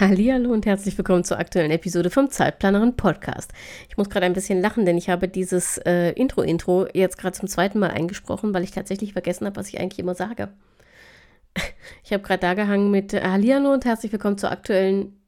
[0.00, 3.52] Hallo und herzlich willkommen zur aktuellen Episode vom Zeitplanerin Podcast.
[3.90, 7.46] Ich muss gerade ein bisschen lachen, denn ich habe dieses äh, Intro-Intro jetzt gerade zum
[7.46, 10.48] zweiten Mal eingesprochen, weil ich tatsächlich vergessen habe, was ich eigentlich immer sage.
[12.04, 15.20] Ich habe gerade da gehangen mit Hallihallo und herzlich willkommen zur aktuellen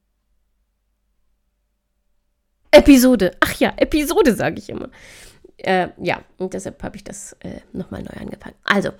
[2.70, 3.32] Episode.
[3.40, 4.88] Ach ja, Episode sage ich immer.
[5.58, 8.56] Äh, ja, und deshalb habe ich das äh, nochmal neu angefangen.
[8.64, 8.92] Also,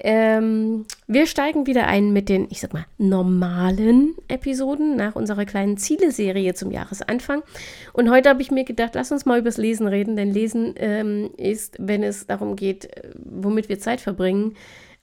[0.00, 5.78] ähm, wir steigen wieder ein mit den, ich sag mal, normalen Episoden nach unserer kleinen
[5.78, 7.42] Ziele-Serie zum Jahresanfang.
[7.92, 11.30] Und heute habe ich mir gedacht, lass uns mal übers Lesen reden, denn Lesen ähm,
[11.36, 14.54] ist, wenn es darum geht, äh, womit wir Zeit verbringen,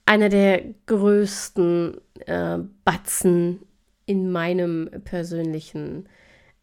[0.06, 3.60] einer der größten äh, Batzen
[4.06, 6.08] in meinem persönlichen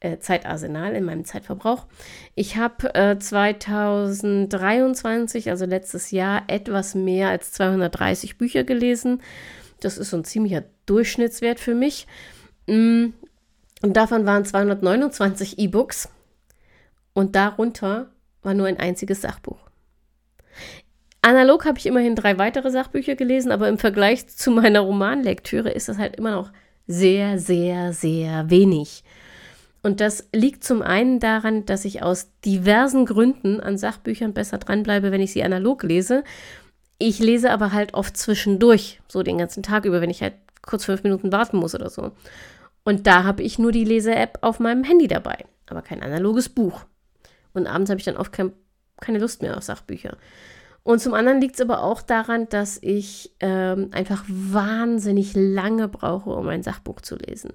[0.01, 1.87] äh, Zeitarsenal, in meinem Zeitverbrauch.
[2.35, 9.21] Ich habe äh, 2023, also letztes Jahr, etwas mehr als 230 Bücher gelesen.
[9.79, 12.07] Das ist so ein ziemlicher Durchschnittswert für mich.
[12.67, 13.05] Mm,
[13.81, 16.09] und davon waren 229 E-Books
[17.13, 18.09] und darunter
[18.41, 19.59] war nur ein einziges Sachbuch.
[21.21, 25.87] Analog habe ich immerhin drei weitere Sachbücher gelesen, aber im Vergleich zu meiner Romanlektüre ist
[25.87, 26.51] das halt immer noch
[26.87, 29.03] sehr, sehr, sehr wenig.
[29.83, 35.11] Und das liegt zum einen daran, dass ich aus diversen Gründen an Sachbüchern besser dranbleibe,
[35.11, 36.23] wenn ich sie analog lese.
[36.99, 40.85] Ich lese aber halt oft zwischendurch, so den ganzen Tag über, wenn ich halt kurz
[40.85, 42.11] fünf Minuten warten muss oder so.
[42.83, 46.85] Und da habe ich nur die Lese-App auf meinem Handy dabei, aber kein analoges Buch.
[47.53, 48.53] Und abends habe ich dann oft kein,
[48.99, 50.17] keine Lust mehr auf Sachbücher.
[50.83, 56.31] Und zum anderen liegt es aber auch daran, dass ich ähm, einfach wahnsinnig lange brauche,
[56.31, 57.53] um ein Sachbuch zu lesen.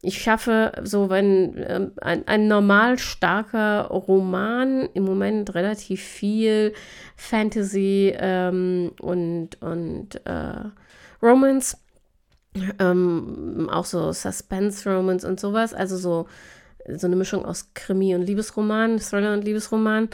[0.00, 6.72] Ich schaffe so, wenn ähm, ein, ein normal starker Roman im Moment relativ viel
[7.16, 10.70] Fantasy ähm, und, und äh,
[11.20, 11.76] Romance,
[12.78, 16.26] ähm, auch so Suspense-Romance und sowas, also so,
[16.96, 20.08] so eine Mischung aus Krimi und Liebesroman, Thriller und Liebesroman.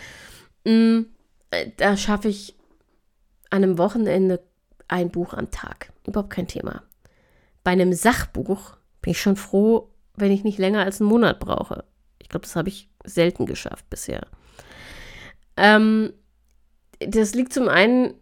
[0.65, 1.03] Mm,
[1.77, 2.55] da schaffe ich
[3.51, 4.41] an einem Wochenende
[4.89, 5.93] ein Buch am Tag.
[6.07, 6.83] Überhaupt kein Thema.
[7.63, 11.85] Bei einem Sachbuch bin ich schon froh, wenn ich nicht länger als einen Monat brauche.
[12.19, 14.27] Ich glaube, das habe ich selten geschafft bisher.
[15.59, 16.15] Ähm,
[17.01, 18.15] das liegt zum einen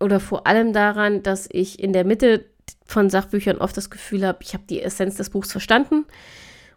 [0.00, 2.44] oder vor allem daran, dass ich in der Mitte
[2.84, 6.04] von Sachbüchern oft das Gefühl habe, ich habe die Essenz des Buchs verstanden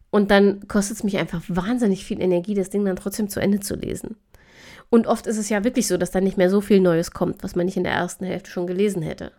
[0.09, 3.59] und dann kostet es mich einfach wahnsinnig viel Energie, das Ding dann trotzdem zu Ende
[3.59, 4.16] zu lesen.
[4.89, 7.43] Und oft ist es ja wirklich so, dass da nicht mehr so viel Neues kommt,
[7.43, 9.33] was man nicht in der ersten Hälfte schon gelesen hätte.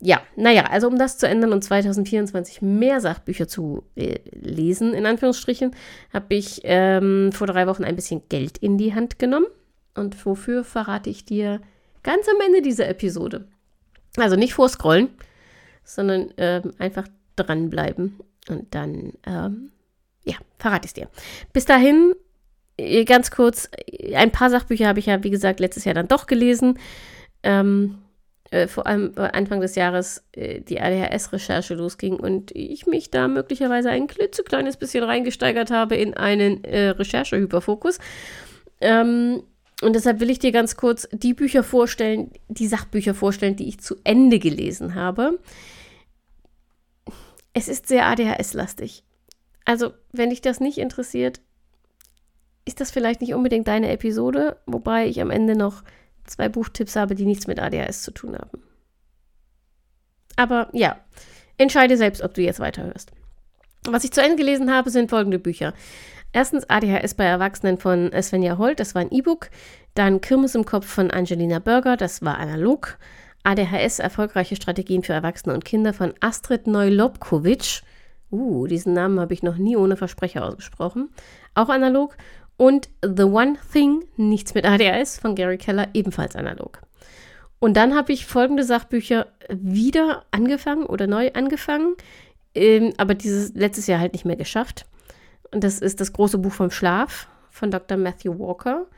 [0.00, 5.06] Ja, naja, also um das zu ändern und 2024 mehr Sachbücher zu äh, lesen, in
[5.06, 5.74] Anführungsstrichen,
[6.12, 9.46] habe ich ähm, vor drei Wochen ein bisschen Geld in die Hand genommen.
[9.94, 11.60] Und wofür verrate ich dir
[12.02, 13.48] ganz am Ende dieser Episode.
[14.16, 15.08] Also nicht vorscrollen,
[15.84, 17.06] sondern ähm, einfach
[17.36, 18.18] dranbleiben.
[18.48, 19.70] Und dann, ähm,
[20.24, 21.08] ja, verrate ich es dir.
[21.52, 22.14] Bis dahin
[22.76, 23.68] äh, ganz kurz,
[24.14, 26.78] ein paar Sachbücher habe ich ja, wie gesagt, letztes Jahr dann doch gelesen.
[27.42, 27.98] Ähm,
[28.50, 33.90] äh, vor allem Anfang des Jahres äh, die ADHS-Recherche losging und ich mich da möglicherweise
[33.90, 37.98] ein klitzekleines bisschen reingesteigert habe in einen äh, Recherche-Hyperfokus.
[38.80, 39.42] Ähm,
[39.82, 43.80] und deshalb will ich dir ganz kurz die Bücher vorstellen, die Sachbücher vorstellen, die ich
[43.80, 45.38] zu Ende gelesen habe.
[47.52, 49.04] Es ist sehr ADHS-lastig.
[49.64, 51.40] Also, wenn dich das nicht interessiert,
[52.64, 55.82] ist das vielleicht nicht unbedingt deine Episode, wobei ich am Ende noch
[56.30, 58.62] zwei Buchtipps habe, die nichts mit ADHS zu tun haben.
[60.36, 60.96] Aber ja,
[61.58, 63.12] entscheide selbst, ob du jetzt weiterhörst.
[63.84, 65.74] Was ich zu Ende gelesen habe, sind folgende Bücher.
[66.32, 69.50] Erstens ADHS bei Erwachsenen von Svenja Holt, das war ein E-Book.
[69.94, 72.98] Dann Kirmes im Kopf von Angelina Berger, das war analog.
[73.42, 77.82] ADHS, erfolgreiche Strategien für Erwachsene und Kinder von Astrid Neulobkowitsch.
[78.30, 81.08] Uh, diesen Namen habe ich noch nie ohne Versprecher ausgesprochen.
[81.54, 82.16] Auch analog.
[82.60, 86.82] Und The One Thing, nichts mit ADHS von Gary Keller, ebenfalls analog.
[87.58, 91.96] Und dann habe ich folgende Sachbücher wieder angefangen oder neu angefangen,
[92.54, 94.84] ähm, aber dieses letztes Jahr halt nicht mehr geschafft.
[95.50, 97.96] Und das ist das große Buch vom Schlaf von Dr.
[97.96, 98.88] Matthew Walker,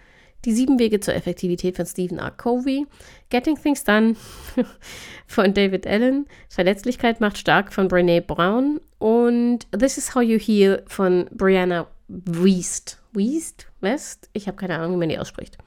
[0.44, 2.32] Die sieben Wege zur Effektivität von Stephen R.
[2.32, 2.88] Covey,
[3.30, 4.16] Getting Things Done
[5.28, 10.82] von David Allen, Verletzlichkeit macht stark von Brene Brown und This is How You Heal
[10.88, 13.01] von Brianna Wiest.
[13.12, 13.66] Wiest?
[13.80, 14.28] West?
[14.32, 15.58] Ich habe keine Ahnung, wie man die ausspricht.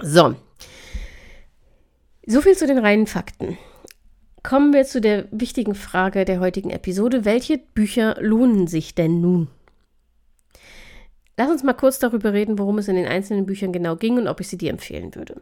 [0.00, 0.34] So.
[2.26, 3.58] So viel zu den reinen Fakten.
[4.42, 7.24] Kommen wir zu der wichtigen Frage der heutigen Episode.
[7.24, 9.48] Welche Bücher lohnen sich denn nun?
[11.36, 14.28] Lass uns mal kurz darüber reden, worum es in den einzelnen Büchern genau ging und
[14.28, 15.40] ob ich sie dir empfehlen würde.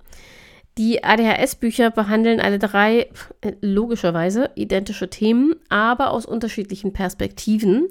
[0.78, 3.08] Die ADHS-Bücher behandeln alle drei
[3.40, 7.88] äh, logischerweise identische Themen, aber aus unterschiedlichen Perspektiven.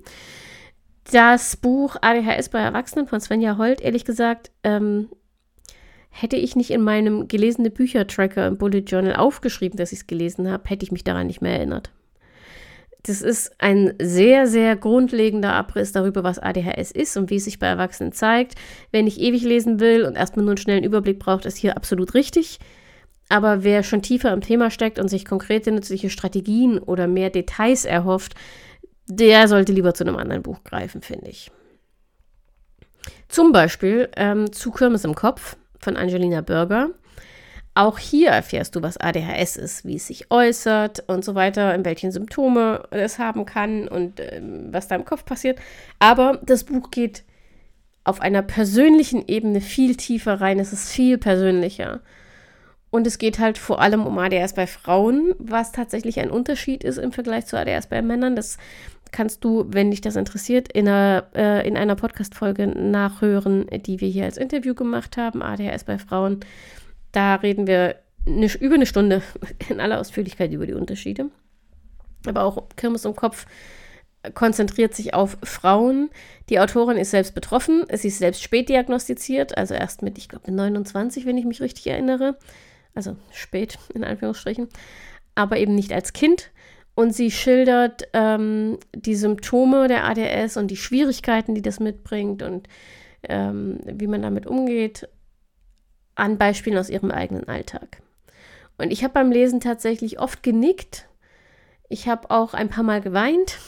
[1.12, 5.08] Das Buch ADHS bei Erwachsenen von Svenja Holt, ehrlich gesagt, ähm,
[6.10, 10.52] hätte ich nicht in meinem gelesene Bücher-Tracker im Bullet Journal aufgeschrieben, dass ich es gelesen
[10.52, 11.92] habe, hätte ich mich daran nicht mehr erinnert.
[13.04, 17.58] Das ist ein sehr, sehr grundlegender Abriss darüber, was ADHS ist und wie es sich
[17.58, 18.56] bei Erwachsenen zeigt.
[18.92, 22.16] Wenn ich ewig lesen will und erstmal nur einen schnellen Überblick braucht, ist hier absolut
[22.16, 22.60] richtig.
[23.30, 27.86] Aber wer schon tiefer im Thema steckt und sich konkrete nützliche Strategien oder mehr Details
[27.86, 28.36] erhofft,
[29.08, 31.52] der sollte lieber zu einem anderen Buch greifen, finde ich.
[33.30, 36.90] Zum Beispiel ähm, zu Kirmes im Kopf von Angelina Burger.
[37.74, 41.86] Auch hier erfährst du, was ADHS ist, wie es sich äußert und so weiter, in
[41.86, 45.60] welchen Symptome es haben kann und ähm, was da im Kopf passiert.
[46.00, 47.24] Aber das Buch geht
[48.04, 50.60] auf einer persönlichen Ebene viel tiefer rein.
[50.60, 52.02] Es ist viel persönlicher.
[52.90, 56.98] Und es geht halt vor allem um ADHS bei Frauen, was tatsächlich ein Unterschied ist
[56.98, 58.36] im Vergleich zu ADHS bei Männern.
[58.36, 58.58] Das
[59.12, 64.08] kannst du, wenn dich das interessiert, in einer, äh, in einer Podcast-Folge nachhören, die wir
[64.08, 66.40] hier als Interview gemacht haben, ADHS bei Frauen.
[67.12, 67.96] Da reden wir
[68.26, 69.22] eine, über eine Stunde
[69.70, 71.30] in aller Ausführlichkeit über die Unterschiede.
[72.26, 73.46] Aber auch Kirmes im Kopf
[74.34, 76.10] konzentriert sich auf Frauen.
[76.50, 77.86] Die Autorin ist selbst betroffen.
[77.94, 81.88] Sie ist selbst spät diagnostiziert, also erst mit, ich glaube, 29, wenn ich mich richtig
[81.88, 82.38] erinnere.
[82.94, 84.68] Also spät, in Anführungsstrichen.
[85.36, 86.52] Aber eben nicht als Kind.
[86.98, 92.68] Und sie schildert ähm, die Symptome der ADS und die Schwierigkeiten, die das mitbringt und
[93.22, 95.08] ähm, wie man damit umgeht
[96.16, 98.02] an Beispielen aus ihrem eigenen Alltag.
[98.80, 101.08] Und ich habe beim Lesen tatsächlich oft genickt.
[101.88, 103.60] Ich habe auch ein paar Mal geweint.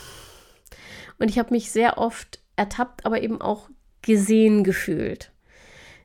[1.20, 3.70] Und ich habe mich sehr oft ertappt, aber eben auch
[4.02, 5.32] gesehen gefühlt.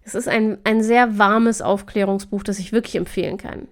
[0.03, 3.67] Es ist ein, ein sehr warmes Aufklärungsbuch, das ich wirklich empfehlen kann.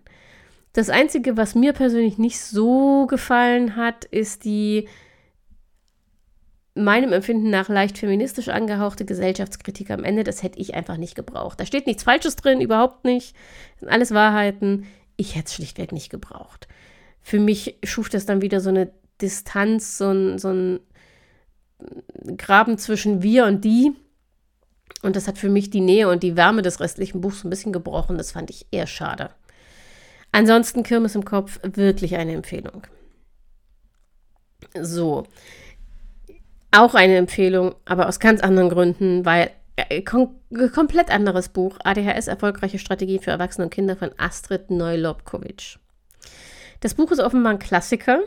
[0.72, 4.88] Das Einzige, was mir persönlich nicht so gefallen hat, ist die
[6.74, 11.60] meinem Empfinden nach leicht feministisch angehauchte Gesellschaftskritik am Ende, das hätte ich einfach nicht gebraucht.
[11.60, 13.36] Da steht nichts Falsches drin, überhaupt nicht.
[13.72, 14.86] Das sind alles Wahrheiten.
[15.16, 16.69] Ich hätte es schlichtweg nicht gebraucht.
[17.20, 18.90] Für mich schuf das dann wieder so eine
[19.20, 20.80] Distanz, so ein, so ein
[22.38, 23.92] Graben zwischen wir und die.
[25.02, 27.72] Und das hat für mich die Nähe und die Wärme des restlichen Buchs ein bisschen
[27.72, 28.16] gebrochen.
[28.16, 29.30] Das fand ich eher schade.
[30.32, 32.82] Ansonsten Kirmes im Kopf, wirklich eine Empfehlung.
[34.81, 35.26] So,
[36.70, 40.40] auch eine Empfehlung, aber aus ganz anderen Gründen, weil äh, kom
[40.75, 45.79] komplett anderes Buch, ADHS Erfolgreiche Strategie für Erwachsene und Kinder von Astrid Neulobkowitsch.
[46.81, 48.20] Das Buch ist offenbar ein Klassiker.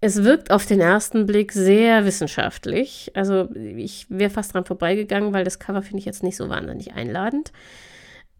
[0.00, 3.12] Es wirkt auf den ersten Blick sehr wissenschaftlich.
[3.14, 6.94] Also ich wäre fast dran vorbeigegangen, weil das Cover finde ich jetzt nicht so wahnsinnig
[6.94, 7.52] einladend.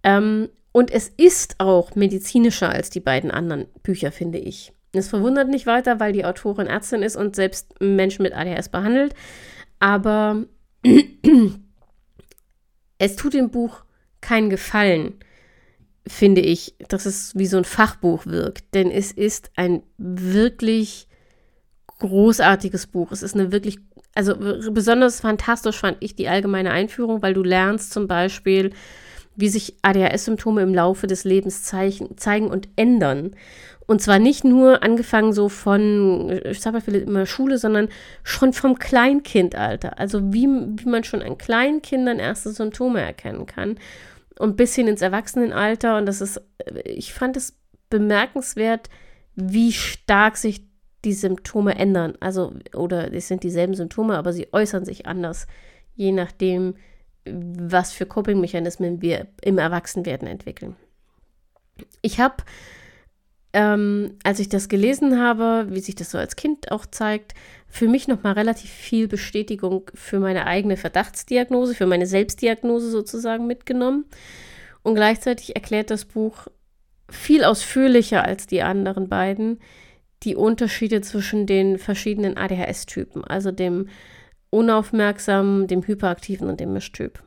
[0.03, 4.73] Ähm, und es ist auch medizinischer als die beiden anderen Bücher, finde ich.
[4.95, 9.15] Es verwundert nicht weiter, weil die Autorin Ärztin ist und selbst Menschen mit ADHS behandelt.
[9.81, 10.45] Aber
[12.99, 13.85] es tut dem Buch
[14.21, 15.15] keinen Gefallen,
[16.07, 18.75] finde ich, dass es wie so ein Fachbuch wirkt.
[18.75, 21.09] Denn es ist ein wirklich
[21.99, 23.13] großartiges Buch.
[23.13, 23.79] Es ist eine wirklich,
[24.15, 24.37] also
[24.73, 28.73] besonders fantastisch fand ich die allgemeine Einführung, weil du lernst zum Beispiel,
[29.37, 33.35] wie sich ADHS-Symptome im Laufe des Lebens zeigen und ändern.
[33.87, 37.89] Und zwar nicht nur angefangen so von, ich sage mal immer Schule, sondern
[38.23, 39.99] schon vom Kleinkindalter.
[39.99, 43.79] Also wie, wie man schon an Kleinkindern erste Symptome erkennen kann.
[44.39, 45.99] Und bis hin ins Erwachsenenalter.
[45.99, 46.41] Und das ist,
[46.85, 47.57] ich fand es
[47.91, 48.89] bemerkenswert,
[49.35, 50.65] wie stark sich
[51.05, 52.15] die Symptome ändern.
[52.21, 55.47] Also, oder es sind dieselben Symptome, aber sie äußern sich anders,
[55.95, 56.75] je nachdem,
[57.25, 60.77] was für Coping-Mechanismen wir im Erwachsenwerden entwickeln.
[62.03, 62.43] Ich habe
[63.53, 67.35] ähm, als ich das gelesen habe, wie sich das so als Kind auch zeigt,
[67.69, 74.07] für mich nochmal relativ viel Bestätigung für meine eigene Verdachtsdiagnose, für meine Selbstdiagnose sozusagen mitgenommen.
[74.83, 76.47] Und gleichzeitig erklärt das Buch
[77.11, 79.61] viel ausführlicher als die anderen beiden
[80.23, 83.89] die Unterschiede zwischen den verschiedenen ADHS-Typen, also dem
[84.53, 87.23] unaufmerksamen, dem hyperaktiven und dem Mischtyp.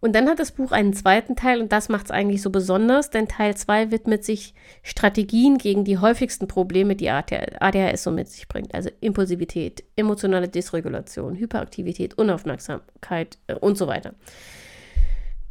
[0.00, 3.10] Und dann hat das Buch einen zweiten Teil und das macht es eigentlich so besonders,
[3.10, 8.46] denn Teil 2 widmet sich Strategien gegen die häufigsten Probleme, die ADHS so mit sich
[8.46, 8.74] bringt.
[8.74, 14.14] Also Impulsivität, emotionale Dysregulation, Hyperaktivität, Unaufmerksamkeit äh, und so weiter.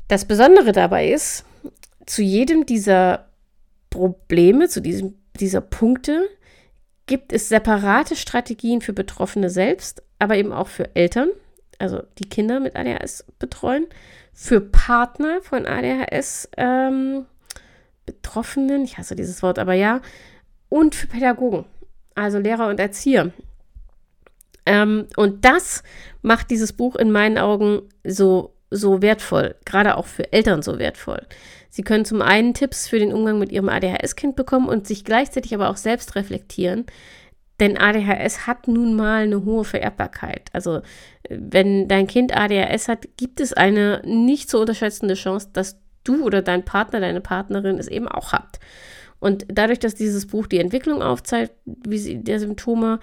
[0.08, 1.44] Das Besondere dabei ist,
[2.06, 3.28] zu jedem dieser
[3.90, 6.30] Probleme, zu diesem, dieser Punkte,
[7.06, 11.30] gibt es separate Strategien für Betroffene selbst, aber eben auch für Eltern,
[11.80, 13.88] also die Kinder mit ADHS betreuen
[14.34, 17.26] für Partner von ADHS ähm,
[18.06, 20.02] Betroffenen, ich hasse dieses Wort, aber ja,
[20.70, 21.66] und für Pädagogen,
[22.14, 23.32] also Lehrer und Erzieher.
[24.68, 25.82] Ähm, und das
[26.22, 31.26] macht dieses Buch in meinen Augen so, so wertvoll, gerade auch für Eltern so wertvoll.
[31.70, 35.54] Sie können zum einen Tipps für den Umgang mit ihrem ADHS-Kind bekommen und sich gleichzeitig
[35.54, 36.86] aber auch selbst reflektieren,
[37.60, 40.50] denn ADHS hat nun mal eine hohe Vererbbarkeit.
[40.54, 40.82] Also
[41.30, 46.42] wenn dein Kind ADHS hat, gibt es eine nicht zu unterschätzende Chance, dass du oder
[46.42, 48.60] dein Partner, deine Partnerin es eben auch habt.
[49.20, 53.00] Und dadurch, dass dieses Buch die Entwicklung aufzeigt, wie sie der Symptome,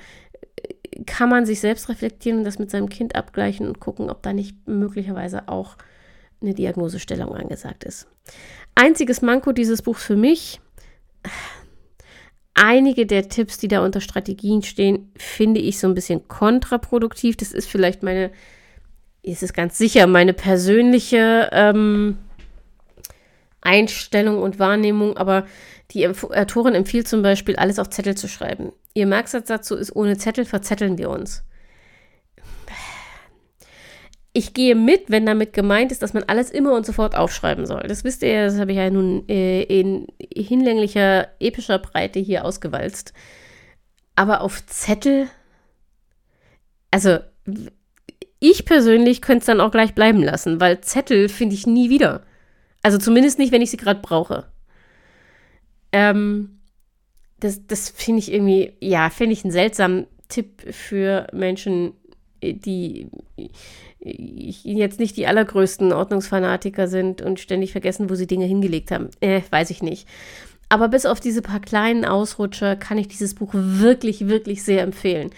[1.07, 4.33] kann man sich selbst reflektieren und das mit seinem Kind abgleichen und gucken, ob da
[4.33, 5.77] nicht möglicherweise auch
[6.41, 8.07] eine Diagnosestellung angesagt ist.
[8.77, 10.61] Einziges Manko dieses Buchs für mich,
[12.55, 17.37] einige der Tipps, die da unter Strategien stehen, finde ich so ein bisschen kontraproduktiv.
[17.37, 18.31] Das ist vielleicht meine,
[19.23, 22.19] ist es ganz sicher, meine persönliche ähm,
[23.61, 25.47] Einstellung und Wahrnehmung, aber
[25.91, 28.73] die Autorin empfiehlt zum Beispiel, alles auf Zettel zu schreiben.
[28.95, 31.45] Ihr Merksatz dazu ist, ohne Zettel verzetteln wir uns
[34.37, 37.85] ich gehe mit, wenn damit gemeint ist, dass man alles immer und sofort aufschreiben soll.
[37.87, 43.15] Das wisst ihr das habe ich ja nun äh, in hinlänglicher, epischer Breite hier ausgewalzt.
[44.17, 45.29] Aber auf Zettel,
[46.91, 47.19] also
[48.41, 52.25] ich persönlich könnte es dann auch gleich bleiben lassen, weil Zettel finde ich nie wieder.
[52.83, 54.49] Also zumindest nicht, wenn ich sie gerade brauche.
[55.93, 56.59] Ähm,
[57.39, 61.93] das das finde ich irgendwie, ja, finde ich einen seltsamen Tipp für Menschen,
[62.43, 63.09] die
[64.05, 69.09] jetzt nicht die allergrößten Ordnungsfanatiker sind und ständig vergessen, wo sie Dinge hingelegt haben.
[69.21, 70.07] Äh, weiß ich nicht.
[70.69, 75.31] Aber bis auf diese paar kleinen Ausrutscher kann ich dieses Buch wirklich, wirklich sehr empfehlen.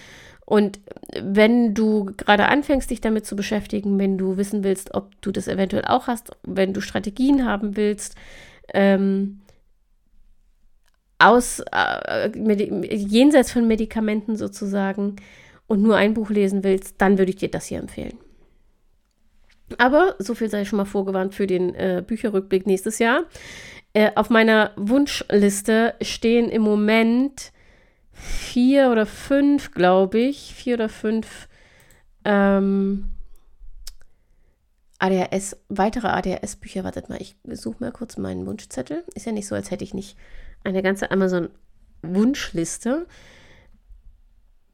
[0.44, 0.78] Und
[1.20, 5.48] wenn du gerade anfängst, dich damit zu beschäftigen, wenn du wissen willst, ob du das
[5.48, 8.14] eventuell auch hast, wenn du Strategien haben willst,
[8.72, 9.40] ähm,
[11.18, 15.16] aus äh, jenseits von Medikamenten sozusagen
[15.66, 18.16] und nur ein Buch lesen willst, dann würde ich dir das hier empfehlen.
[19.78, 23.24] Aber so viel sei schon mal vorgewarnt für den äh, Bücherrückblick nächstes Jahr.
[23.92, 27.52] Äh, auf meiner Wunschliste stehen im Moment
[28.12, 31.48] vier oder fünf, glaube ich, vier oder fünf
[32.24, 33.06] ähm,
[34.98, 36.84] ADHS, weitere ADHS-Bücher.
[36.84, 39.04] Wartet mal, ich suche mal kurz meinen Wunschzettel.
[39.14, 40.16] Ist ja nicht so, als hätte ich nicht
[40.64, 43.06] eine ganze Amazon-Wunschliste.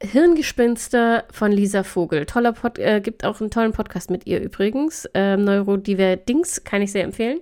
[0.03, 2.25] Hirngespinste von Lisa Vogel.
[2.25, 5.09] Toller Pod, äh, gibt auch einen tollen Podcast mit ihr übrigens.
[5.13, 7.39] Ähm, Neurodiverdings kann ich sehr empfehlen.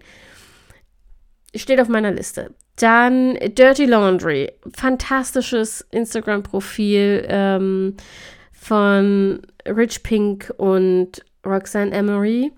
[1.55, 2.53] Steht auf meiner Liste.
[2.75, 4.51] Dann Dirty Laundry.
[4.75, 7.97] Fantastisches Instagram-Profil ähm,
[8.51, 12.51] von Rich Pink und Roxanne Emery.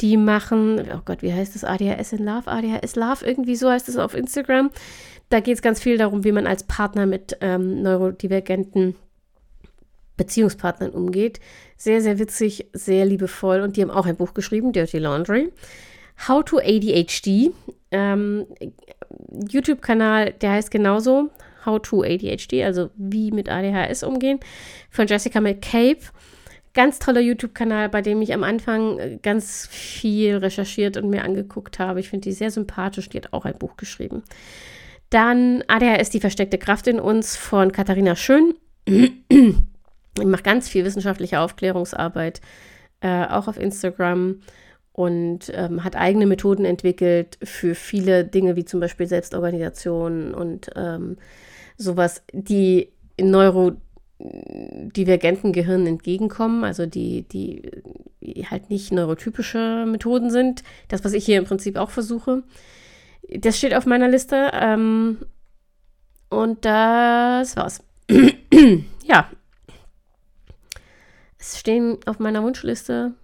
[0.00, 1.64] Die machen, oh Gott, wie heißt das?
[1.64, 2.50] ADHS in Love?
[2.50, 4.70] ADHS Love, irgendwie so heißt es auf Instagram.
[5.28, 8.96] Da geht es ganz viel darum, wie man als Partner mit ähm, neurodivergenten
[10.16, 11.40] Beziehungspartnern umgeht.
[11.76, 13.60] Sehr, sehr witzig, sehr liebevoll.
[13.60, 15.52] Und die haben auch ein Buch geschrieben, Dirty Laundry.
[16.28, 17.52] How to ADHD.
[17.90, 18.46] Ähm,
[19.48, 21.30] YouTube-Kanal, der heißt genauso.
[21.66, 24.38] How to ADHD, also wie mit ADHS umgehen.
[24.90, 26.00] Von Jessica McCabe.
[26.74, 31.78] Ganz toller YouTube-Kanal, bei dem ich am Anfang äh, ganz viel recherchiert und mir angeguckt
[31.78, 32.00] habe.
[32.00, 33.08] Ich finde die sehr sympathisch.
[33.08, 34.24] Die hat auch ein Buch geschrieben.
[35.10, 38.54] Dann ADHS, die versteckte Kraft in uns von Katharina Schön.
[40.18, 42.42] Ich mache ganz viel wissenschaftliche Aufklärungsarbeit,
[43.00, 44.40] äh, auch auf Instagram
[44.92, 51.16] und ähm, hat eigene Methoden entwickelt für viele Dinge, wie zum Beispiel Selbstorganisation und ähm,
[51.76, 57.72] sowas, die neurodivergenten Gehirnen entgegenkommen, also die, die
[58.50, 60.62] halt nicht neurotypische Methoden sind.
[60.88, 62.42] Das, was ich hier im Prinzip auch versuche.
[63.28, 64.50] Das steht auf meiner Liste.
[64.52, 65.18] Ähm,
[66.28, 67.82] und das war's.
[69.04, 69.28] ja,
[71.44, 73.14] stehen auf meiner Wunschliste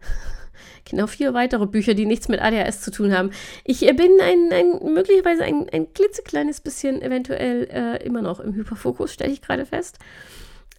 [0.88, 3.30] genau vier weitere Bücher, die nichts mit ADHS zu tun haben.
[3.64, 8.54] Ich äh, bin ein, ein möglicherweise ein, ein klitzekleines bisschen eventuell äh, immer noch im
[8.54, 9.98] Hyperfokus, stelle ich gerade fest.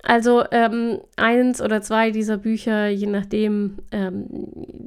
[0.03, 4.27] Also ähm, eins oder zwei dieser Bücher, je nachdem, ähm,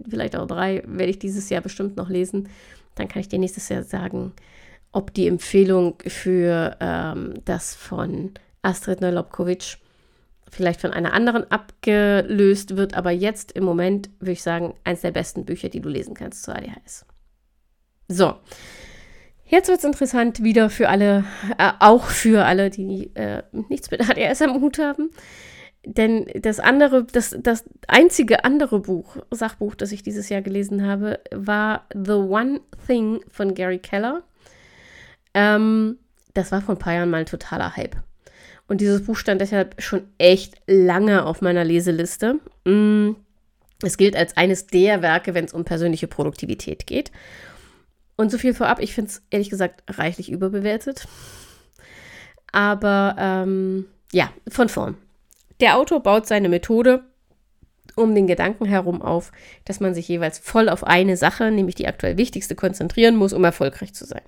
[0.08, 2.48] vielleicht auch drei, werde ich dieses Jahr bestimmt noch lesen.
[2.96, 4.32] Dann kann ich dir nächstes Jahr sagen,
[4.90, 8.32] ob die Empfehlung für ähm, das von
[8.62, 9.78] Astrid Neulobkowitsch
[10.50, 15.10] vielleicht von einer anderen abgelöst wird, aber jetzt im Moment würde ich sagen, eines der
[15.10, 17.06] besten Bücher, die du lesen kannst zu ADHS.
[18.08, 18.34] So,
[19.46, 21.24] jetzt wird es interessant wieder für alle,
[21.58, 25.10] äh, auch für alle, die äh, nichts mit ADHS am Hut haben.
[25.86, 31.20] Denn das andere, das, das einzige andere Buch, Sachbuch, das ich dieses Jahr gelesen habe,
[31.30, 34.22] war The One Thing von Gary Keller.
[35.34, 35.98] Ähm,
[36.32, 37.96] das war vor ein paar Jahren mal ein totaler Hype.
[38.66, 42.40] Und dieses Buch stand deshalb schon echt lange auf meiner Leseliste.
[42.64, 43.12] Mm,
[43.82, 47.12] es gilt als eines der Werke, wenn es um persönliche Produktivität geht.
[48.16, 51.06] Und so viel vorab, ich finde es ehrlich gesagt reichlich überbewertet.
[52.52, 54.96] Aber ähm, ja, von vorn.
[55.60, 57.04] Der Autor baut seine Methode
[57.96, 59.30] um den Gedanken herum auf,
[59.64, 63.44] dass man sich jeweils voll auf eine Sache, nämlich die aktuell wichtigste, konzentrieren muss, um
[63.44, 64.22] erfolgreich zu sein.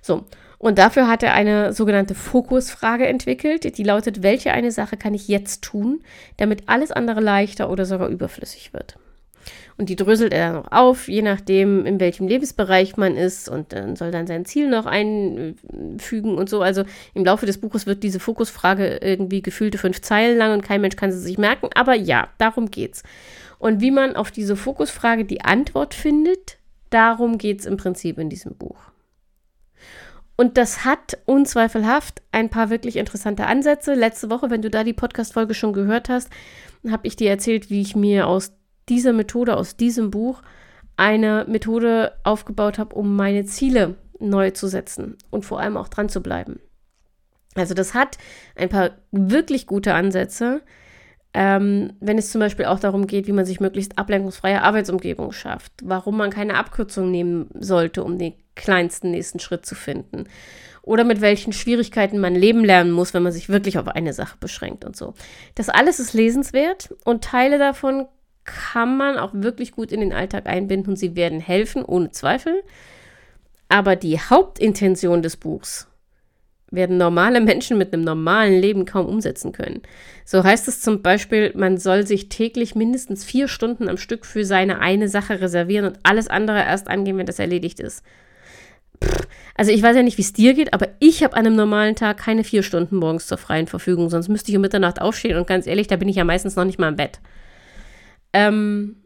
[0.00, 0.24] So,
[0.64, 5.28] und dafür hat er eine sogenannte Fokusfrage entwickelt, die lautet, welche eine Sache kann ich
[5.28, 6.00] jetzt tun,
[6.38, 8.96] damit alles andere leichter oder sogar überflüssig wird.
[9.76, 13.74] Und die dröselt er dann noch auf, je nachdem, in welchem Lebensbereich man ist und
[13.74, 16.62] dann soll dann sein Ziel noch einfügen und so.
[16.62, 20.80] Also im Laufe des Buches wird diese Fokusfrage irgendwie gefühlte fünf Zeilen lang und kein
[20.80, 21.68] Mensch kann sie sich merken.
[21.74, 23.02] Aber ja, darum geht's.
[23.58, 26.56] Und wie man auf diese Fokusfrage die Antwort findet,
[26.88, 28.93] darum geht's im Prinzip in diesem Buch.
[30.36, 33.94] Und das hat unzweifelhaft ein paar wirklich interessante Ansätze.
[33.94, 36.28] Letzte Woche, wenn du da die Podcast-Folge schon gehört hast,
[36.88, 38.52] habe ich dir erzählt, wie ich mir aus
[38.88, 40.42] dieser Methode, aus diesem Buch,
[40.96, 46.08] eine Methode aufgebaut habe, um meine Ziele neu zu setzen und vor allem auch dran
[46.08, 46.60] zu bleiben.
[47.54, 48.18] Also das hat
[48.56, 50.62] ein paar wirklich gute Ansätze,
[51.32, 55.72] ähm, wenn es zum Beispiel auch darum geht, wie man sich möglichst ablenkungsfreie Arbeitsumgebung schafft,
[55.82, 60.24] warum man keine Abkürzung nehmen sollte, um den kleinsten nächsten Schritt zu finden.
[60.82, 64.36] Oder mit welchen Schwierigkeiten man leben lernen muss, wenn man sich wirklich auf eine Sache
[64.38, 65.14] beschränkt und so.
[65.54, 68.06] Das alles ist lesenswert und Teile davon
[68.44, 72.62] kann man auch wirklich gut in den Alltag einbinden und sie werden helfen, ohne Zweifel.
[73.68, 75.88] Aber die Hauptintention des Buchs
[76.70, 79.82] werden normale Menschen mit einem normalen Leben kaum umsetzen können.
[80.24, 84.44] So heißt es zum Beispiel, man soll sich täglich mindestens vier Stunden am Stück für
[84.44, 88.04] seine eine Sache reservieren und alles andere erst angehen, wenn das erledigt ist.
[89.56, 91.94] Also ich weiß ja nicht, wie es dir geht, aber ich habe an einem normalen
[91.94, 95.46] Tag keine vier Stunden morgens zur freien Verfügung, sonst müsste ich um Mitternacht aufstehen und
[95.46, 97.20] ganz ehrlich, da bin ich ja meistens noch nicht mal im Bett.
[98.32, 98.96] Ähm,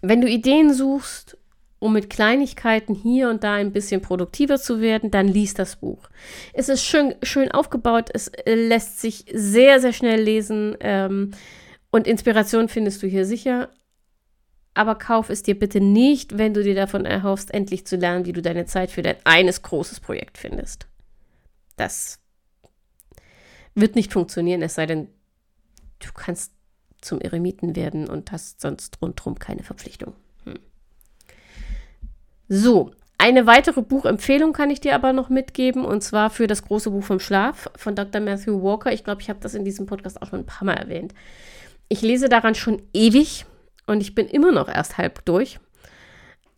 [0.00, 1.36] wenn du Ideen suchst,
[1.78, 6.08] um mit Kleinigkeiten hier und da ein bisschen produktiver zu werden, dann liest das Buch.
[6.52, 11.32] Es ist schön, schön aufgebaut, es lässt sich sehr, sehr schnell lesen ähm,
[11.90, 13.70] und Inspiration findest du hier sicher.
[14.74, 18.32] Aber kauf es dir bitte nicht, wenn du dir davon erhoffst, endlich zu lernen, wie
[18.32, 20.86] du deine Zeit für dein eines großes Projekt findest.
[21.76, 22.20] Das
[23.74, 25.08] wird nicht funktionieren, es sei denn,
[25.98, 26.52] du kannst
[27.00, 30.14] zum Eremiten werden und hast sonst rundherum keine Verpflichtung.
[30.44, 30.58] Hm.
[32.48, 36.90] So, eine weitere Buchempfehlung kann ich dir aber noch mitgeben und zwar für das große
[36.90, 38.20] Buch vom Schlaf von Dr.
[38.20, 38.92] Matthew Walker.
[38.92, 41.14] Ich glaube, ich habe das in diesem Podcast auch schon ein paar Mal erwähnt.
[41.88, 43.44] Ich lese daran schon ewig
[43.90, 45.58] und ich bin immer noch erst halb durch.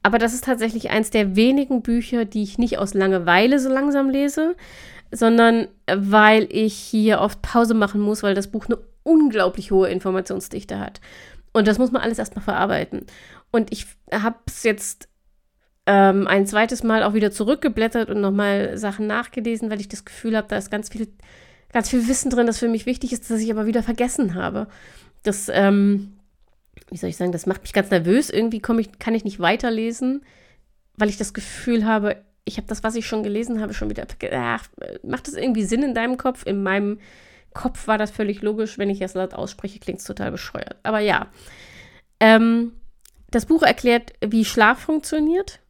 [0.03, 4.11] Aber das ist tatsächlich eins der wenigen Bücher, die ich nicht aus Langeweile so langsam
[4.11, 4.57] lese,
[5.13, 10.79] sondern weil ich hier oft Pause machen muss, weil das Buch eine unglaublich hohe Informationsdichte
[10.79, 11.01] hat.
[11.53, 13.07] Und das muss man alles erstmal verarbeiten.
[13.51, 15.09] Und ich habe es jetzt
[15.87, 20.37] ähm, ein zweites Mal auch wieder zurückgeblättert und nochmal Sachen nachgelesen, weil ich das Gefühl
[20.37, 21.09] habe, da ist ganz viel,
[21.73, 24.69] ganz viel Wissen drin, das für mich wichtig ist, das ich aber wieder vergessen habe.
[25.23, 26.15] Das, ähm,
[26.93, 28.31] wie soll ich sagen, das macht mich ganz nervös.
[28.31, 30.25] Irgendwie ich, kann ich nicht weiterlesen,
[30.97, 34.07] weil ich das Gefühl habe, ich habe das, was ich schon gelesen habe, schon wieder.
[34.33, 34.69] Ach,
[35.03, 36.45] macht das irgendwie Sinn in deinem Kopf?
[36.45, 36.99] In meinem
[37.55, 38.79] Kopf war das völlig logisch.
[38.79, 40.77] Wenn ich es laut ausspreche, klingt es total bescheuert.
[40.83, 41.29] Aber ja.
[42.21, 42.73] Ähm,
[43.31, 45.61] das Buch erklärt, wie Schlaf funktioniert.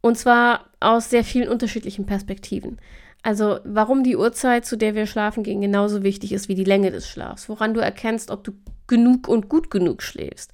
[0.00, 2.78] Und zwar aus sehr vielen unterschiedlichen Perspektiven.
[3.22, 6.90] Also, warum die Uhrzeit, zu der wir schlafen gehen, genauso wichtig ist wie die Länge
[6.90, 7.48] des Schlafs.
[7.48, 8.52] Woran du erkennst, ob du
[8.86, 10.52] genug und gut genug schläfst.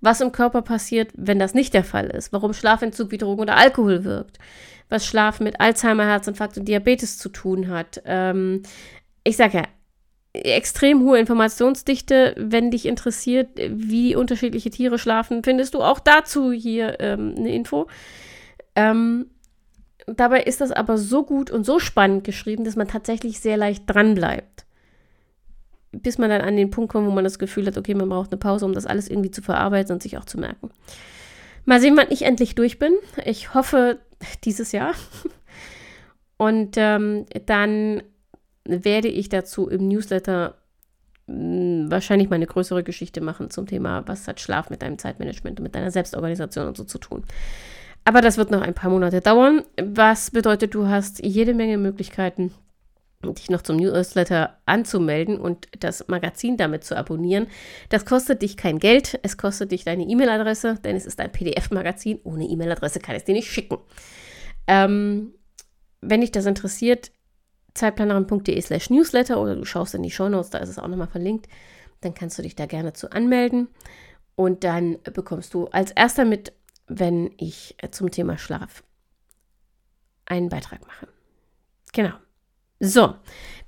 [0.00, 2.32] Was im Körper passiert, wenn das nicht der Fall ist.
[2.32, 4.38] Warum Schlafentzug wie Drogen oder Alkohol wirkt.
[4.88, 8.02] Was Schlaf mit Alzheimer, Herzinfarkt und Diabetes zu tun hat.
[8.04, 8.62] Ähm,
[9.22, 9.64] ich sage ja,
[10.34, 12.34] extrem hohe Informationsdichte.
[12.36, 17.86] Wenn dich interessiert, wie unterschiedliche Tiere schlafen, findest du auch dazu hier ähm, eine Info.
[18.76, 19.30] Ähm,
[20.06, 23.84] dabei ist das aber so gut und so spannend geschrieben, dass man tatsächlich sehr leicht
[23.86, 24.64] dran bleibt.
[25.92, 28.32] bis man dann an den Punkt kommt, wo man das Gefühl hat, okay, man braucht
[28.32, 30.70] eine Pause, um das alles irgendwie zu verarbeiten und sich auch zu merken.
[31.66, 32.92] Mal sehen, wann ich endlich durch bin.
[33.24, 33.98] Ich hoffe
[34.44, 34.94] dieses Jahr.
[36.36, 38.02] Und ähm, dann
[38.64, 40.56] werde ich dazu im Newsletter
[41.26, 44.98] mh, hm, wahrscheinlich mal eine größere Geschichte machen zum Thema, was hat Schlaf mit deinem
[44.98, 47.24] Zeitmanagement und mit deiner Selbstorganisation und so zu tun.
[48.04, 52.52] Aber das wird noch ein paar Monate dauern, was bedeutet, du hast jede Menge Möglichkeiten,
[53.22, 57.46] dich noch zum Newsletter anzumelden und das Magazin damit zu abonnieren.
[57.88, 62.20] Das kostet dich kein Geld, es kostet dich deine E-Mail-Adresse, denn es ist ein PDF-Magazin.
[62.24, 63.78] Ohne E-Mail-Adresse kann es dir nicht schicken.
[64.66, 65.32] Ähm,
[66.02, 67.12] wenn dich das interessiert,
[67.74, 71.48] zeitplanerin.de slash newsletter oder du schaust in die Shownotes, da ist es auch nochmal verlinkt,
[72.02, 73.68] dann kannst du dich da gerne zu anmelden
[74.36, 76.52] und dann bekommst du als erster mit,
[76.86, 78.82] wenn ich zum Thema Schlaf
[80.26, 81.08] einen Beitrag mache.
[81.92, 82.12] Genau.
[82.80, 83.14] So,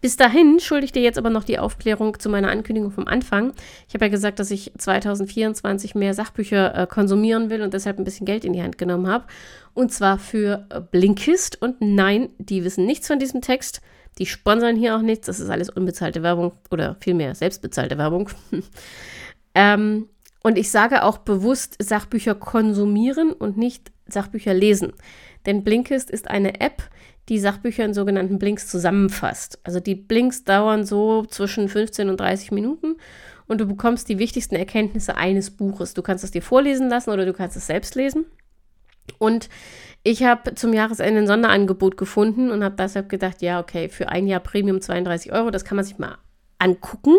[0.01, 3.55] bis dahin schulde ich dir jetzt aber noch die Aufklärung zu meiner Ankündigung vom Anfang.
[3.89, 8.05] Ich habe ja gesagt, dass ich 2024 mehr Sachbücher äh, konsumieren will und deshalb ein
[8.05, 9.27] bisschen Geld in die Hand genommen habe.
[9.75, 11.63] Und zwar für Blinkist.
[11.63, 13.81] Und nein, die wissen nichts von diesem Text.
[14.19, 15.27] Die sponsern hier auch nichts.
[15.27, 18.29] Das ist alles unbezahlte Werbung oder vielmehr selbstbezahlte Werbung.
[19.55, 20.09] ähm,
[20.47, 24.93] und ich sage auch bewusst Sachbücher konsumieren und nicht Sachbücher lesen.
[25.45, 26.89] Denn Blinkist ist eine App,
[27.29, 29.59] die Sachbücher in sogenannten Blinks zusammenfasst.
[29.65, 32.95] Also die Blinks dauern so zwischen 15 und 30 Minuten
[33.49, 35.95] und du bekommst die wichtigsten Erkenntnisse eines Buches.
[35.95, 38.25] Du kannst es dir vorlesen lassen oder du kannst es selbst lesen.
[39.19, 39.49] Und
[40.05, 44.29] ich habe zum Jahresende ein Sonderangebot gefunden und habe deshalb gedacht, ja, okay, für ein
[44.29, 46.19] Jahr Premium 32 Euro, das kann man sich mal
[46.61, 47.17] angucken.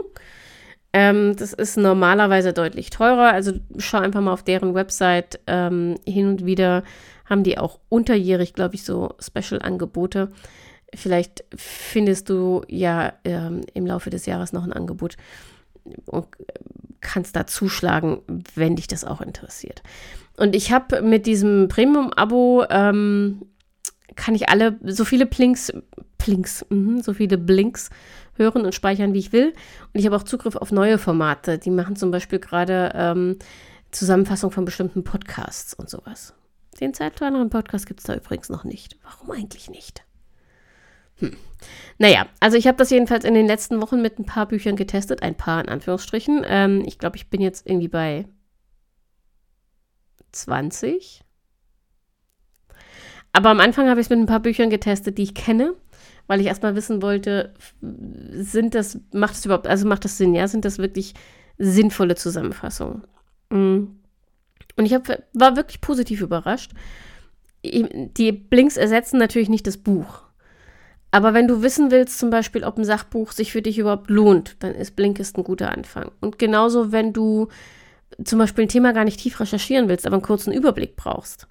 [1.00, 3.32] Ähm, das ist normalerweise deutlich teurer.
[3.32, 6.84] Also schau einfach mal auf deren Website ähm, hin und wieder
[7.26, 10.32] haben die auch unterjährig, glaube ich, so Special-Angebote.
[10.96, 15.18] Vielleicht findest du ja ähm, im Laufe des Jahres noch ein Angebot
[16.08, 16.26] und
[17.00, 18.22] kannst da zuschlagen,
[18.56, 19.84] wenn dich das auch interessiert.
[20.36, 23.44] Und ich habe mit diesem Premium-Abo ähm,
[24.16, 25.72] kann ich alle so viele Plinks,
[26.18, 27.92] Plinks, mh, so viele Blinks
[28.38, 29.54] hören und speichern, wie ich will.
[29.94, 31.58] Und ich habe auch Zugriff auf neue Formate.
[31.58, 33.38] Die machen zum Beispiel gerade ähm,
[33.92, 36.34] Zusammenfassung von bestimmten Podcasts und sowas.
[36.80, 38.98] Den zeitkleineren Podcast gibt es da übrigens noch nicht.
[39.04, 40.04] Warum eigentlich nicht?
[41.20, 41.36] Hm.
[41.98, 45.24] Naja, also ich habe das jedenfalls in den letzten Wochen mit ein paar Büchern getestet.
[45.24, 46.46] Ein paar in Anführungsstrichen.
[46.48, 48.28] Ähm, ich glaube, ich bin jetzt irgendwie bei
[50.32, 51.24] 20.
[53.34, 55.76] Aber am Anfang habe ich es mit ein paar Büchern getestet, die ich kenne,
[56.28, 60.48] weil ich erstmal wissen wollte, sind das, macht das überhaupt, also macht das Sinn, ja?
[60.48, 61.14] Sind das wirklich
[61.58, 63.04] sinnvolle Zusammenfassungen?
[63.50, 64.00] Mhm.
[64.76, 66.72] Und ich hab, war wirklich positiv überrascht.
[67.64, 70.28] Die Blinks ersetzen natürlich nicht das Buch.
[71.12, 74.58] Aber wenn du wissen willst, zum Beispiel, ob ein Sachbuch sich für dich überhaupt lohnt,
[74.60, 76.12] dann ist Blinkist ein guter Anfang.
[76.20, 77.48] Und genauso, wenn du
[78.24, 81.48] zum Beispiel ein Thema gar nicht tief recherchieren willst, aber einen kurzen Überblick brauchst.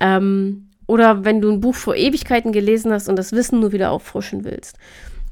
[0.00, 3.90] Ähm, oder wenn du ein Buch vor Ewigkeiten gelesen hast und das Wissen nur wieder
[3.90, 4.78] auffrischen willst.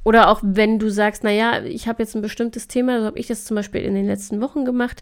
[0.04, 3.28] Oder auch wenn du sagst, naja, ich habe jetzt ein bestimmtes Thema, so habe ich
[3.28, 5.00] das zum Beispiel in den letzten Wochen gemacht.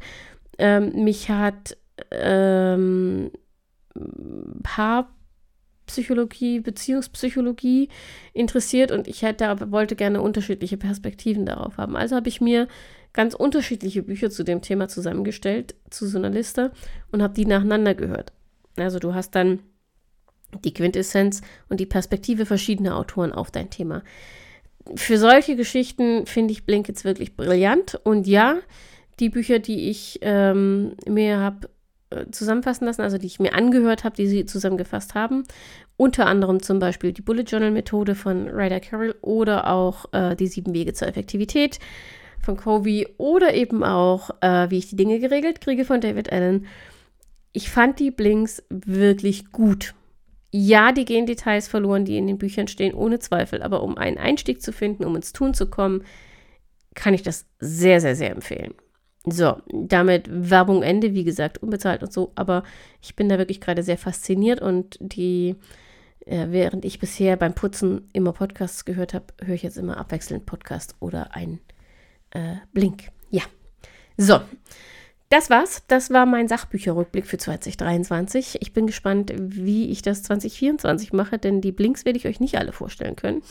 [0.58, 1.76] Ähm, mich hat
[2.10, 3.30] ähm,
[4.62, 7.88] Paarpsychologie, Beziehungspsychologie
[8.34, 11.96] interessiert und ich hätte, wollte gerne unterschiedliche Perspektiven darauf haben.
[11.96, 12.68] Also habe ich mir
[13.12, 16.72] ganz unterschiedliche Bücher zu dem Thema zusammengestellt, zu so einer Liste
[17.10, 18.32] und habe die nacheinander gehört.
[18.76, 19.60] Also du hast dann
[20.64, 24.02] die Quintessenz und die Perspektive verschiedener Autoren auf dein Thema.
[24.96, 28.00] Für solche Geschichten finde ich Blink jetzt wirklich brillant.
[28.04, 28.56] Und ja,
[29.20, 31.68] die Bücher, die ich ähm, mir habe
[32.10, 35.44] äh, zusammenfassen lassen, also die ich mir angehört habe, die sie zusammengefasst haben,
[35.96, 40.48] unter anderem zum Beispiel die Bullet Journal Methode von Ryder Carroll oder auch äh, die
[40.48, 41.78] sieben Wege zur Effektivität
[42.42, 46.66] von Covey oder eben auch, äh, wie ich die Dinge geregelt kriege von David Allen.
[47.52, 49.94] Ich fand die Blinks wirklich gut.
[50.52, 53.62] Ja, die gehen Details verloren, die in den Büchern stehen, ohne Zweifel.
[53.62, 56.04] Aber um einen Einstieg zu finden, um ins Tun zu kommen,
[56.94, 58.74] kann ich das sehr, sehr, sehr empfehlen.
[59.26, 62.32] So, damit Werbung Ende, wie gesagt, unbezahlt und so.
[62.34, 62.64] Aber
[63.02, 65.56] ich bin da wirklich gerade sehr fasziniert und die,
[66.26, 70.46] äh, während ich bisher beim Putzen immer Podcasts gehört habe, höre ich jetzt immer abwechselnd
[70.46, 71.60] Podcast oder ein
[72.30, 73.10] äh, Blink.
[73.30, 73.42] Ja.
[74.16, 74.40] So.
[75.30, 75.84] Das war's.
[75.86, 78.58] Das war mein Sachbücherrückblick für 2023.
[78.60, 82.58] Ich bin gespannt, wie ich das 2024 mache, denn die Blinks werde ich euch nicht
[82.58, 83.42] alle vorstellen können.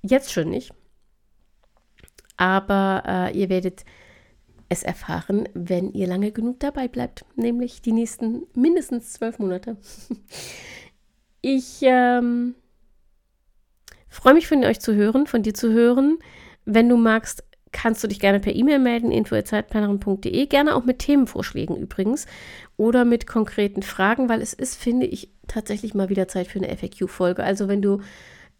[0.00, 0.72] Jetzt schon nicht.
[2.36, 3.84] Aber äh, ihr werdet
[4.68, 9.76] es erfahren, wenn ihr lange genug dabei bleibt, nämlich die nächsten mindestens zwölf Monate.
[11.42, 12.54] Ich ähm,
[14.10, 16.18] freue mich von euch zu hören, von dir zu hören.
[16.66, 21.76] Wenn du magst, kannst du dich gerne per E-Mail melden, info.zeitplanerin.de, gerne auch mit Themenvorschlägen
[21.76, 22.26] übrigens
[22.76, 26.76] oder mit konkreten Fragen, weil es ist, finde ich, tatsächlich mal wieder Zeit für eine
[26.76, 27.42] FAQ-Folge.
[27.44, 28.00] Also wenn du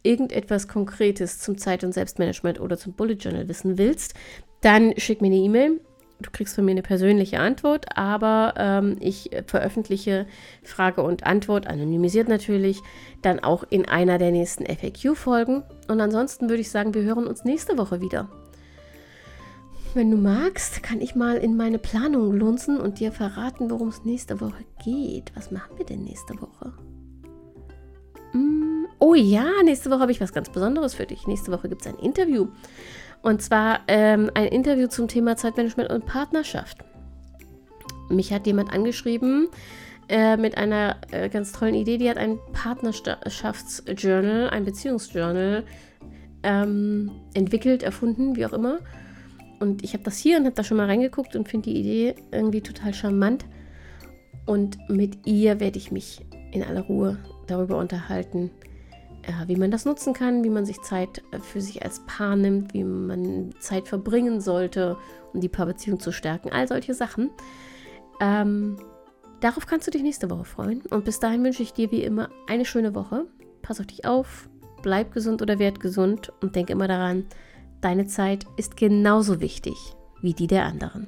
[0.02, 4.14] irgendetwas Konkretes zum Zeit- und Selbstmanagement oder zum Bullet Journal wissen willst,
[4.60, 5.80] dann schick mir eine E-Mail.
[6.20, 10.26] Du kriegst von mir eine persönliche Antwort, aber ähm, ich veröffentliche
[10.62, 12.80] Frage und Antwort, anonymisiert natürlich,
[13.22, 15.62] dann auch in einer der nächsten FAQ-Folgen.
[15.88, 18.28] Und ansonsten würde ich sagen, wir hören uns nächste Woche wieder.
[19.92, 24.04] Wenn du magst, kann ich mal in meine Planung lunzen und dir verraten, worum es
[24.04, 25.32] nächste Woche geht.
[25.34, 26.72] Was machen wir denn nächste Woche?
[28.32, 31.26] Mm, oh ja, nächste Woche habe ich was ganz Besonderes für dich.
[31.26, 32.46] Nächste Woche gibt es ein Interview.
[33.22, 36.78] Und zwar ähm, ein Interview zum Thema Zeitmanagement und Partnerschaft.
[38.08, 39.48] Mich hat jemand angeschrieben
[40.08, 41.98] äh, mit einer äh, ganz tollen Idee.
[41.98, 45.64] Die hat ein Partnerschaftsjournal, ein Beziehungsjournal
[46.44, 48.78] ähm, entwickelt, erfunden, wie auch immer.
[49.60, 52.14] Und ich habe das hier und habe da schon mal reingeguckt und finde die Idee
[52.32, 53.44] irgendwie total charmant.
[54.46, 58.50] Und mit ihr werde ich mich in aller Ruhe darüber unterhalten,
[59.22, 62.36] äh, wie man das nutzen kann, wie man sich Zeit äh, für sich als Paar
[62.36, 64.96] nimmt, wie man Zeit verbringen sollte,
[65.34, 66.50] um die Paarbeziehung zu stärken.
[66.50, 67.30] All solche Sachen.
[68.20, 68.76] Ähm,
[69.40, 70.82] darauf kannst du dich nächste Woche freuen.
[70.90, 73.26] Und bis dahin wünsche ich dir wie immer eine schöne Woche.
[73.60, 74.48] Pass auf dich auf,
[74.82, 77.26] bleib gesund oder werd gesund und denk immer daran,
[77.80, 79.74] Deine Zeit ist genauso wichtig
[80.20, 81.06] wie die der anderen.